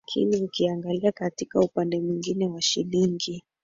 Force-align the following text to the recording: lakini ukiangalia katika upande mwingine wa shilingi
lakini 0.07 0.37
ukiangalia 0.43 1.11
katika 1.11 1.59
upande 1.59 1.99
mwingine 2.01 2.47
wa 2.47 2.61
shilingi 2.61 3.43